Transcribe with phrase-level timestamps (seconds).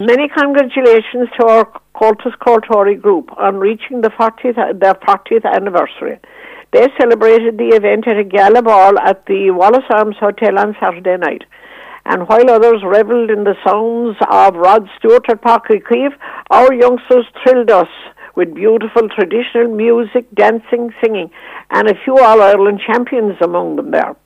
[0.00, 6.18] Many congratulations to our Comhaltas Ceoltóirí group on reaching the 40th, their 40th anniversary.
[6.72, 11.16] They celebrated the event at a gala ball at the Wallis Arms Hotel on Saturday
[11.16, 11.44] night.
[12.06, 16.12] And while others revelled in the sounds of Rod Stewart at Páirc Uí
[16.50, 17.86] our youngsters thrilled us
[18.34, 21.30] with beautiful traditional music, dancing, singing,
[21.70, 24.16] and a few All Ireland champions among them there.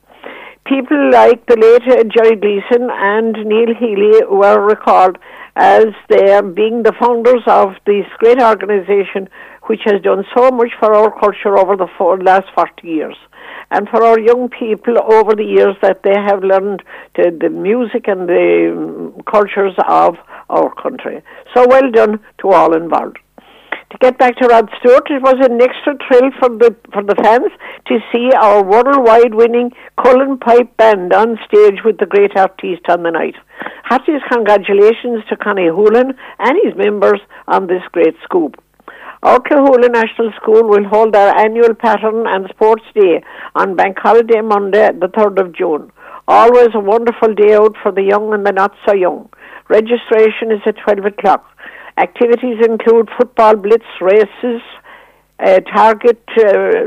[0.69, 5.17] People like the late Jerry Gleeson and Neil Healy were recalled
[5.57, 9.31] as being the founders of this great organization
[9.63, 13.17] which has done so much for our culture over the four, last 40 years.
[13.71, 16.83] And for our young people over the years that they have learned
[17.15, 20.17] to, the music and the um, cultures of
[20.51, 21.23] our country.
[21.55, 23.19] So well done to all involved
[23.91, 27.17] to get back to Rod Stewart, it was an extra thrill for the for the
[27.23, 27.51] fans
[27.87, 29.71] to see our worldwide winning
[30.03, 33.37] Cullen Pipe Band on stage with the great artiste on the night.
[33.85, 38.63] Heartiest congratulations to Connie Hoolan and his members on this great scoop.
[39.23, 43.25] Our Cloghoola National School will hold their annual Pattern and Sports Day
[43.55, 45.91] on Bank Holiday Monday, the 3rd of June.
[46.29, 49.29] Always a wonderful day out for the young and the not so young.
[49.69, 51.45] Registration is at 12 o'clock.
[51.99, 54.63] Activities include football blitz races,
[55.41, 56.87] uh, target, uh,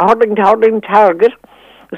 [0.00, 1.32] hurling, hurling target,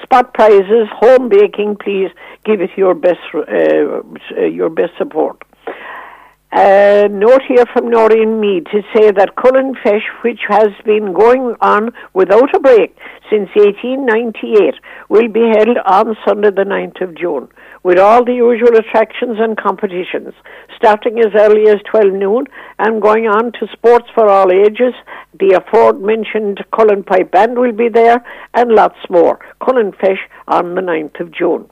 [0.03, 1.77] spot prizes, home baking.
[1.77, 2.11] Please
[2.45, 5.41] give it your best, uh, your best support.
[6.51, 11.13] A uh, note here from Noreen Mead to say that Cullen Feis, which has been
[11.13, 12.97] going on without a break
[13.31, 14.75] since 1898,
[15.11, 17.49] will be held on Sunday the 9th of June
[17.89, 20.35] with all the usual attractions and competitions,
[20.77, 22.45] starting as early as 12 noon
[22.79, 24.93] and going on to sports for all ages.
[25.41, 28.23] The aforementioned Cullen Pipe Band will be there
[28.53, 29.39] and lots more.
[29.65, 31.65] Cullen Feis on the 9th of June.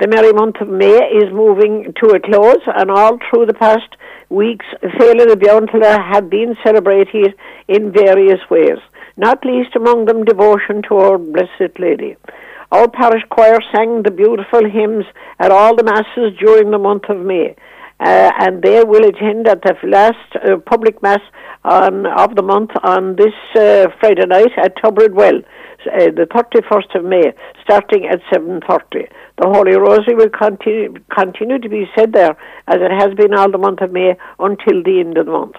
[0.00, 3.94] The merry month of May is moving to a close, and all through the past
[4.28, 7.32] weeks, Féile the Beantala have been celebrated
[7.68, 8.78] in various ways,
[9.16, 12.16] not least among them devotion to our Blessed Lady.
[12.74, 15.04] Our parish choir sang the beautiful hymns
[15.38, 17.54] at all the masses during the month of May.
[18.00, 21.20] Uh, and they will attend at the last uh, public mass
[21.62, 27.04] on, of the month on this uh, Friday night at Tubberidwell, uh, the 31st of
[27.04, 29.08] May, starting at 7.30.
[29.38, 32.36] The Holy Rosary will continue, continue to be said there,
[32.66, 35.54] as it has been all the month of May, until the end of the month.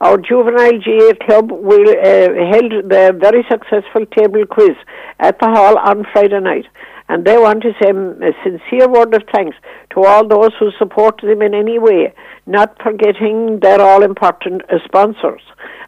[0.00, 4.76] Our juvenile GA club will uh, held the very successful table quiz
[5.18, 6.64] at the hall on Friday night.
[7.10, 9.56] And they want to say a sincere word of thanks
[9.92, 12.14] to all those who supported them in any way,
[12.46, 15.42] not forgetting their all important sponsors.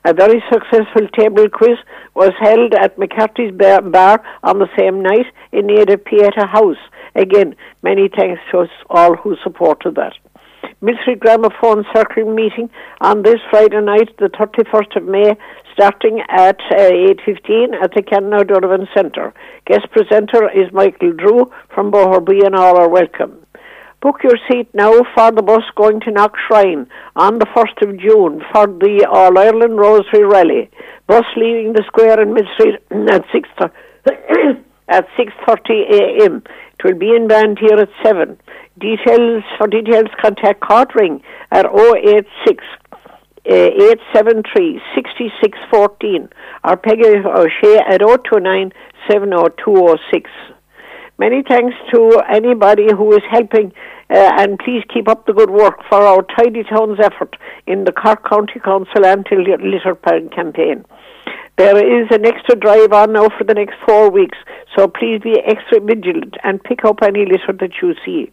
[0.04, 1.78] A very successful table quiz
[2.14, 6.76] was held at McCarthy's Bar on the same night in native Pieta House.
[7.14, 10.14] Again, many thanks to all who supported that.
[10.82, 12.68] Millstreet Gramophone Circle meeting
[13.00, 15.36] on this Friday night, the 31st of May,
[15.72, 16.90] starting at uh,
[17.24, 19.32] 8.15 at the Canon O'Donovan Centre.
[19.64, 23.46] Guest presenter is Michael Drew from Boherbue and all are welcome.
[24.00, 28.00] Book your seat now for the bus going to Knock Shrine on the 1st of
[28.00, 30.68] June for the All Ireland Rosary Rally.
[31.06, 33.48] Bus leaving the square in Millstreet at 6
[34.92, 36.42] at 6.30 a.m.
[36.78, 38.38] It will be in band here at 7.
[38.78, 40.62] Details for details contact
[40.94, 42.64] Ring at 086
[43.44, 46.28] 873 uh, 6614
[46.64, 48.72] or Peggy O'Shea at 029
[49.10, 50.30] 70206.
[51.18, 53.72] Many thanks to anybody who is helping
[54.12, 57.34] uh, and please keep up the good work for our Tidy Towns effort
[57.66, 59.94] in the Cork County Council anti-litter
[60.34, 60.84] campaign.
[61.56, 64.36] There is an extra drive on now for the next four weeks,
[64.76, 68.30] so please be extra vigilant and pick up any litter that you see.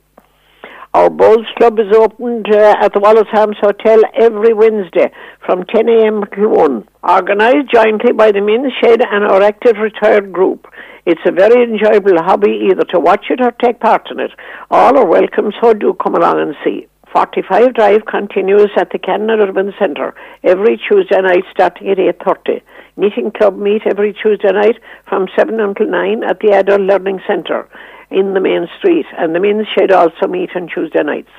[0.91, 5.11] Our Bowls Club is opened uh, at the Wallis Arms Hotel every Wednesday
[5.45, 6.23] from 10 a.m.
[6.33, 6.87] to 1.
[7.07, 10.65] Organised jointly by the Men's Shed and our active retired group.
[11.05, 14.31] It's a very enjoyable hobby either to watch it or take part in it.
[14.71, 16.87] All are welcome, so do come along and see.
[17.13, 22.63] 45 Drive continues at the Canon O'Donovan Centre every Tuesday night starting at 8.30.
[22.97, 24.77] Knitting Club meet every Tuesday night
[25.07, 27.69] from 7 until 9 at the Adult Learning Centre
[28.11, 31.31] in the main street and the men's shed also meet on Tuesday nights.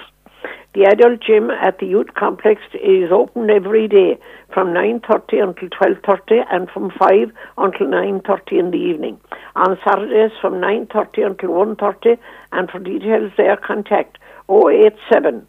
[0.72, 4.18] The adult gym at the youth complex is open every day
[4.54, 9.20] from 9.30 until 12.30 and from 5 until 9.30 in the evening.
[9.56, 12.18] On Saturdays from 9.30 until 1.30
[12.52, 14.18] and for details there contact
[14.48, 15.48] 087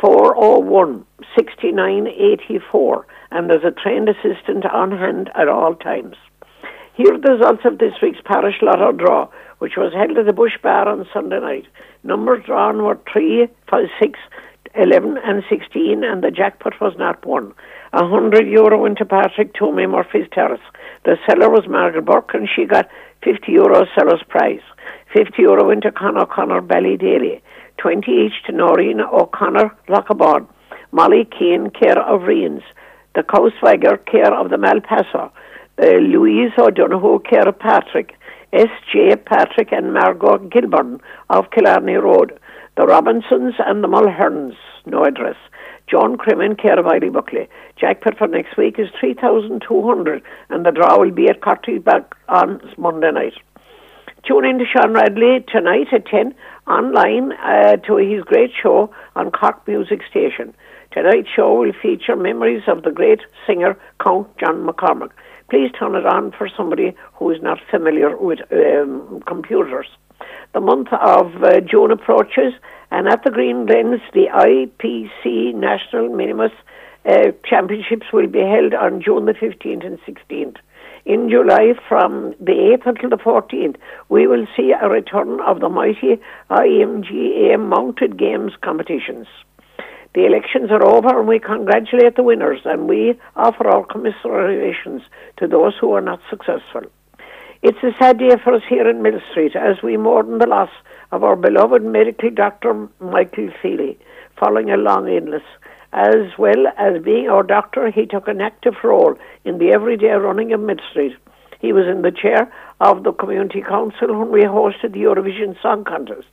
[0.00, 1.04] 401
[1.36, 6.16] 6984 and there's a trained assistant on hand at all times.
[6.94, 10.32] Here are the results of this week's parish lotto draw, which was held at the
[10.32, 11.66] Bush Bar on Sunday night.
[12.02, 14.18] Numbers drawn were 3, 5, 6,
[14.74, 17.52] 11 and 16 and the jackpot was not won.
[17.92, 20.60] A hundred euro into Patrick Toomey Murphy's Terrace.
[21.04, 22.88] The seller was Margaret Burke and she got
[23.24, 24.60] 50 euro seller's prize.
[25.14, 27.42] 50 euro into Conor Connor Daly.
[27.78, 30.46] 20 each to Noreen O'Connor Lockabod.
[30.92, 32.62] Molly Keane, care of Reens.
[33.14, 35.30] The Coastwagger, care of the Malpaso.
[35.80, 38.14] Uh, Louise O'Donoghue, care Patrick.
[38.52, 39.16] S.J.
[39.26, 42.38] Patrick and Margot Gilburn of Killarney Road.
[42.76, 44.54] The Robinsons and the Mulherns,
[44.86, 45.36] no address.
[45.86, 47.48] John Crimmon, care of Eiley Buckley.
[47.76, 51.40] Jackpot for next week is 3,200 and the draw will be at
[51.84, 53.34] back on Monday night.
[54.26, 56.34] Tune in to Sean Radley tonight at 10
[56.66, 60.54] online uh, to his great show on Cork Music Station.
[60.90, 65.10] Tonight's show will feature memories of the great singer Count John McCormack.
[65.50, 69.86] Please turn it on for somebody who is not familiar with um, computers.
[70.52, 72.52] The month of uh, June approaches,
[72.90, 76.52] and at the Green Glens, the IPC National Minimus
[77.06, 80.56] uh, Championships will be held on June the 15th and 16th.
[81.06, 83.76] In July, from the 8th until the 14th,
[84.10, 89.26] we will see a return of the mighty IMGA mounted games competitions.
[90.18, 95.02] The elections are over and we congratulate the winners and we offer our commiserations
[95.36, 96.82] to those who are not successful.
[97.62, 100.70] It's a sad day for us here in Mill Street as we mourn the loss
[101.12, 103.96] of our beloved medical doctor Michael Feely
[104.40, 105.44] following a long illness.
[105.92, 110.52] As well as being our doctor, he took an active role in the everyday running
[110.52, 111.14] of Mill Street.
[111.60, 115.84] He was in the chair of the Community Council when we hosted the Eurovision Song
[115.84, 116.26] Contest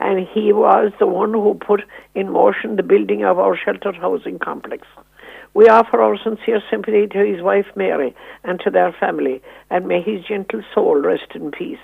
[0.00, 1.82] and he was the one who put
[2.14, 4.86] in motion the building of our sheltered housing complex.
[5.54, 8.14] We offer our sincere sympathy to his wife Mary
[8.44, 9.40] and to their family,
[9.70, 11.78] and may his gentle soul rest in peace.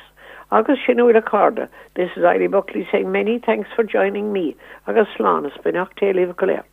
[0.50, 4.54] Agus sinú a This is Eiley Buckley saying many thanks for joining me.
[4.86, 6.71] Agus slán is bin